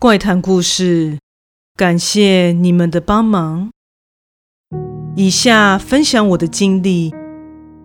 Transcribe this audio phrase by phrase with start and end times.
[0.00, 1.18] 怪谈故事，
[1.76, 3.68] 感谢你们的帮忙。
[5.14, 7.12] 以下分享我的经历。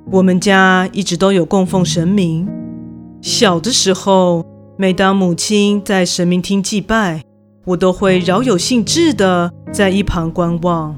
[0.09, 2.47] 我们家一直都有供奉神明。
[3.21, 4.45] 小的时候，
[4.77, 7.21] 每当母亲在神明厅祭拜，
[7.65, 10.97] 我都会饶有兴致地在一旁观望，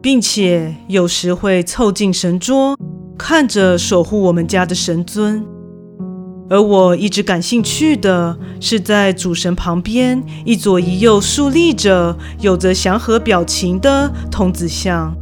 [0.00, 2.74] 并且有时会凑近神桌，
[3.18, 5.44] 看着守护我们家的神尊。
[6.50, 15.14] 而我一直感兴趣的是，在主神旁边一左一右竖立着有着祥和表情的童子像，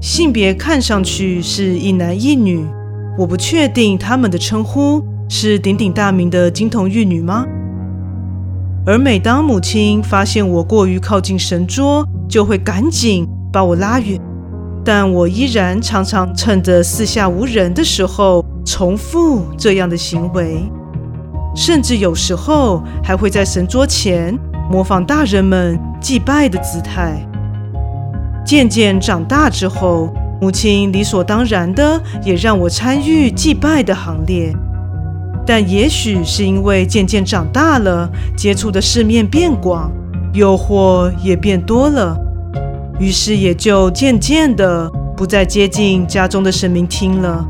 [0.00, 2.64] 性别看上去是一男一女，
[3.18, 7.44] 我不确定他们的称呼是鼎鼎大名的金童玉女吗？
[8.86, 14.20] 而每当母亲发现我过于靠近神桌，就会赶紧把我拉远，
[14.84, 18.44] 但我依然常常趁着四下无人的时候。
[18.72, 20.64] 重复这样的行为，
[21.54, 24.34] 甚至有时候还会在神桌前
[24.70, 27.22] 模仿大人们祭拜的姿态。
[28.46, 30.10] 渐渐长大之后，
[30.40, 34.50] 母亲理所当然的也让我参与祭拜的行列。
[35.46, 39.92] 但也许是因为渐渐长大了，接触的世面变广，
[40.32, 42.18] 诱惑也变多了，
[42.98, 47.46] 于是也就渐渐的不再接近家中的神明厅了。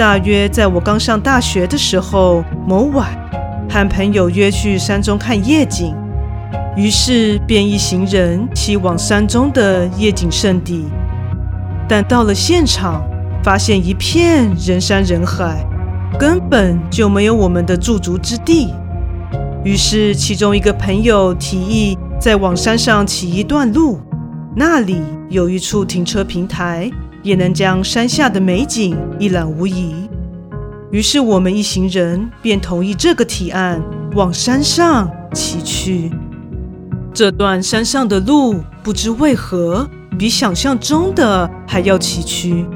[0.00, 3.06] 大约在我刚上大学的时候，某晚
[3.68, 5.94] 和朋友约去山中看夜景，
[6.74, 10.86] 于是便一行人骑往山中的夜景圣地。
[11.86, 13.02] 但到了现场，
[13.44, 15.62] 发现一片人山人海，
[16.18, 18.72] 根本就没有我们的驻足之地。
[19.62, 24.00] 于是其中一个朋友提议再往山上骑一段路，
[24.56, 26.90] 那里有一处停车平台。
[27.22, 29.94] 也能将山下的美景一览无遗。
[30.90, 33.80] 于是我们一行人便同意这个提案，
[34.14, 36.10] 往山上骑去。
[37.12, 42.66] 这段山上的路不知为何比想象中的还要崎岖。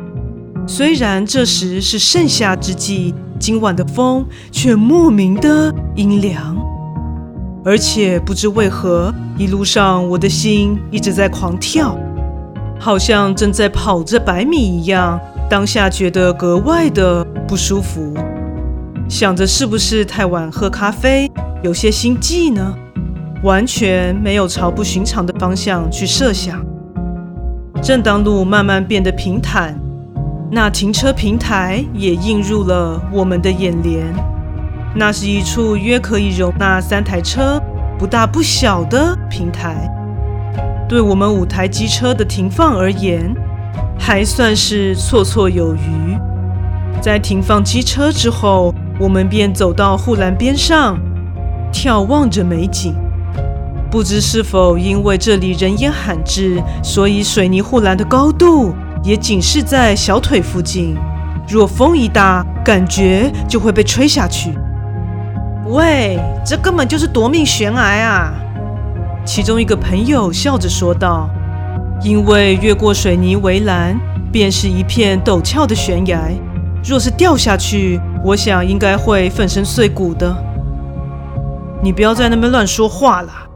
[0.67, 6.57] 虽然这时是盛夏之际，今晚的风却莫名的阴凉，
[7.65, 11.99] 而且不知为何，一路上我的心一直在狂跳。
[12.85, 15.19] 好像正在跑着百米一样，
[15.49, 18.13] 当下觉得格外的不舒服。
[19.09, 22.75] 想着是不是太晚喝咖啡，有些心悸呢？
[23.43, 26.63] 完全没有朝不寻常的方向去设想。
[27.81, 29.75] 正当路慢慢变得平坦，
[30.51, 34.05] 那停车平台也映入了我们的眼帘。
[34.95, 37.59] 那是一处约可以容纳三台车，
[37.99, 39.91] 不大不小的平台。
[40.95, 43.35] 对我们五台机车的停放而言，
[43.99, 46.17] 还算是绰绰有余。
[47.01, 50.97] 在停放机车之后，我们便走到护栏边上，
[51.73, 52.95] 眺望着美景。
[53.91, 58.73] 不知是否因为这里人烟罕至，所以水泥护栏的高度
[59.03, 60.97] 也仅是在小腿附近。
[61.49, 64.57] 若风一大，感觉就会被吹下去。
[65.67, 68.33] 喂，这根本就是夺命悬崖啊！
[69.25, 71.31] 其中一个朋友笑着说道
[72.05, 73.99] ：“因为越过水泥围栏，
[74.31, 76.31] 便是一片陡峭的悬崖。
[76.87, 80.37] 若是掉下去，我想应该会粉身碎骨的。
[81.83, 83.47] 你不要在那边乱说话啦。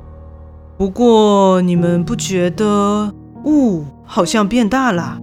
[0.78, 3.12] 不过你们不觉得
[3.44, 5.18] 雾好像变大了？”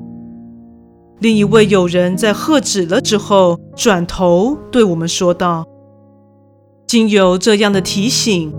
[1.19, 5.65] 另一位友人在喝止了之后，转头对我们说道
[6.85, 8.53] ：“经由这样的提醒。”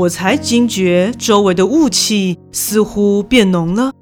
[0.00, 3.92] 我才惊觉，周围的雾气似乎变浓了。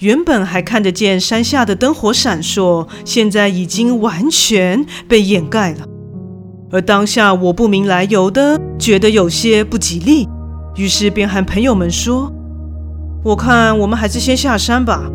[0.00, 5.86] 原本还看得见山下的灯火闪烁，现在已经完全被掩盖了。
[6.72, 10.28] 而当下我不明来由的觉得有些不吉利，
[10.74, 12.32] 于是便和朋友们说
[13.22, 15.08] ：“我看我们还是先下山吧。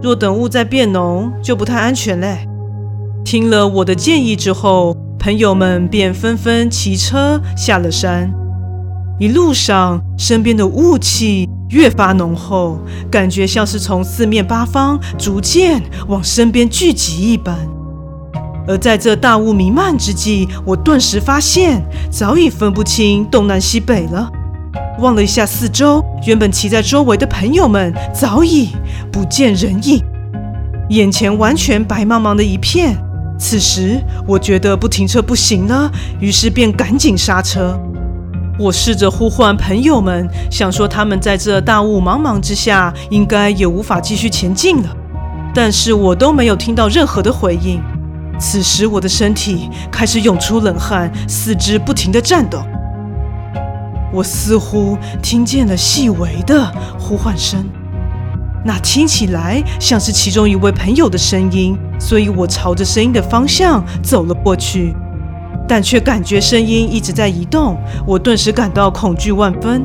[0.00, 2.46] 若等雾再变浓，就不太安全嘞。”
[3.26, 8.32] 听了我的建议之后，朋友们便纷纷骑车下了山。
[9.18, 12.78] 一路上，身边的雾气越发浓厚，
[13.10, 17.56] 感觉像是从四面八方逐渐往身边聚集一般。
[18.68, 24.30] 而在这大雾弥漫之际，我顿时发现早已分不清东南西北了。
[24.98, 28.68] 望了一下四周，原本骑在周围的朋友们早已
[29.10, 30.02] 不见人影，
[30.90, 32.94] 眼前完全白茫茫的一片。
[33.38, 35.90] 此时，我觉得不停车不行了，
[36.20, 37.80] 于是便赶紧刹车。
[38.58, 44.96] 我试着呼唤朋友们，想说他们在这大雾茫茫之下，应该也无法继续前进了，
[45.54, 47.82] 但是我都没有听到任何的回应。
[48.38, 52.62] 此时，我的身体开始涌出冷汗，四肢不停地颤抖。
[54.12, 57.62] 我似乎听见了细微的呼唤声，
[58.64, 64.94] 那听起来像是其中一位朋友的声音，所以我朝着声音的方向走了过去，
[65.68, 67.76] 但却感觉声音一直在移动，
[68.06, 69.84] 我顿时感到恐惧万分，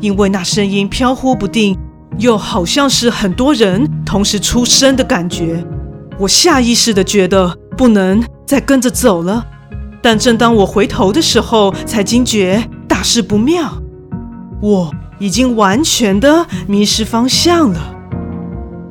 [0.00, 1.78] 因为那声音飘忽不定，
[2.18, 5.64] 又好像是很多人同时出声的感觉。
[6.18, 9.44] 我下意识地觉得不能再跟着走了，
[10.00, 12.62] 但正当我回头的时候，才惊觉。
[12.86, 13.82] 大事不妙，
[14.62, 17.94] 我已经完全的迷失方向了，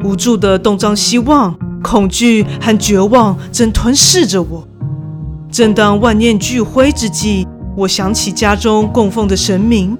[0.03, 4.67] 无助的东张西望，恐惧和绝望正吞噬着我。
[5.53, 7.47] 正当万念俱灰之际，
[7.77, 9.95] 我想起家中供奉的神明，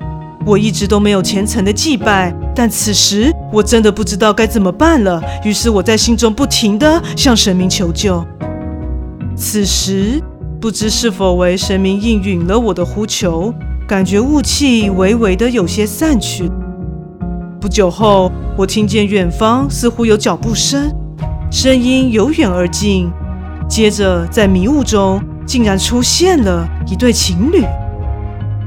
[0.48, 5.22] 我一直都没有虔诚的祭拜，但此时我真的不知道该怎么办了。
[5.46, 8.26] 于是我在心中不停地向神明求救。
[9.36, 10.20] 此时
[10.60, 13.54] 不知是否为神明应允了我的呼求。
[13.88, 16.50] 感觉雾气微微的有些散去。
[17.62, 20.92] 不久后，我听见远方似乎有脚步声，
[21.52, 23.12] 声音由远而近。
[23.70, 27.64] 接着，在迷雾中，竟然出现了一对情侣，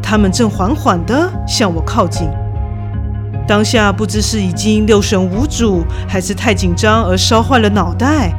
[0.02, 2.28] 他们正缓缓地向我靠近。
[3.46, 8.32] 当下不知是已经六神无主，还是太紧张而烧坏了脑袋。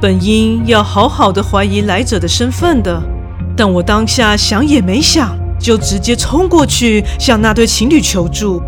[0.00, 3.02] 本应要好好的怀疑来者的身份的，
[3.56, 5.36] 但我当下想也没想。
[5.62, 8.60] 就直接冲过去向那对情侣求助。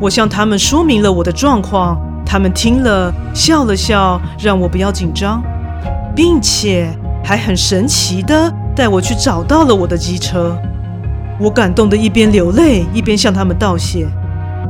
[0.00, 5.42] 我向他们说明了我的状况，他们听了笑了笑，让我不要紧张，
[6.14, 6.96] 并且
[7.26, 10.56] 还很神奇的带我去找到了我的机车。
[11.40, 14.06] 我感动的一边流泪一边向他们道谢。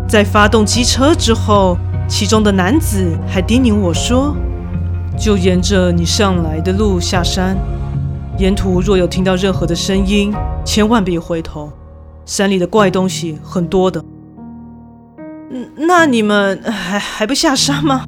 [0.08, 1.76] 在发动机车之后，
[2.08, 4.34] 其中的男子还叮咛我说
[5.18, 7.58] ：“就沿着你上来的路下山。”
[8.38, 10.32] 沿途若有听到任何的声音，
[10.64, 11.70] 千万别回头。
[12.24, 14.02] 山里的怪东西很多的。
[15.50, 18.06] 嗯那你们还还不下山吗？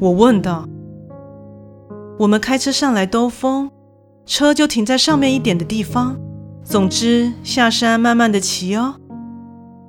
[0.00, 0.66] 我问道。
[2.18, 3.70] 我们开车上来兜风，
[4.26, 6.16] 车就停在上面一点的地方。
[6.64, 8.96] 总之，下山慢慢的骑哦。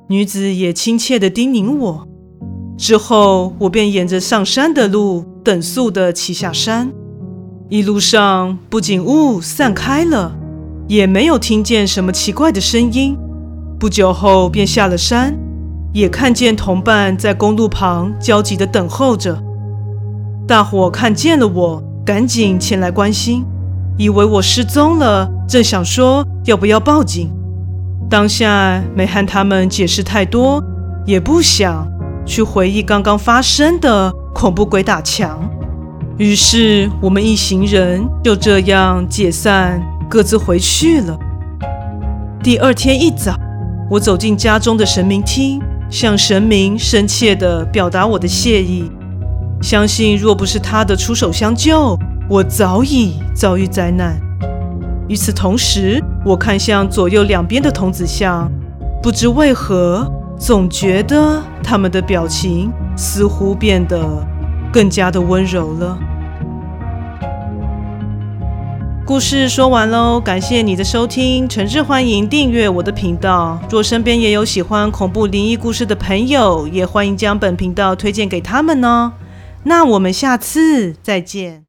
[0.10, 2.08] 女子也亲切的叮咛我。
[2.78, 6.92] 之后，我便沿着上山的路，等速的骑下山。
[7.68, 10.38] 一路上不仅雾散开了，
[10.88, 13.18] 也没有听见什么奇怪的声音。
[13.80, 15.36] 不久后便下了山，
[15.94, 19.42] 也看见同伴在公路旁焦急地等候着。
[20.48, 23.46] 大伙看见了我，赶紧前来关心，
[23.96, 27.32] 以为我失踪了，正想说要不要报警。
[28.10, 30.60] 当下没和他们解释太多，
[31.06, 31.88] 也不想
[32.26, 35.40] 去回忆刚刚发生的恐怖鬼打墙。
[36.18, 39.80] 于是我们一行人就这样解散，
[40.10, 41.16] 各自回去了。
[42.42, 43.36] 第二天一早，
[43.88, 45.62] 我走进家中的神明厅，
[45.92, 48.90] 向神明深切地表达我的谢意。
[49.62, 51.98] 相信若不是他的出手相救，
[52.30, 54.18] 我早已遭遇灾难。
[55.10, 58.50] 与此同时，我看向左右两边的童子像，
[59.04, 64.00] 不知为何，总觉得他们的表情似乎变得
[64.72, 65.98] 更加的温柔了。
[69.06, 73.60] 故事说完喽，感谢你的收听，诚挚欢迎订阅我的频道。
[73.70, 79.12] 若身边也有喜欢恐怖灵异故事的朋友，也欢迎将本频道推荐给他们哦。
[79.70, 81.69] 那我们下次再见。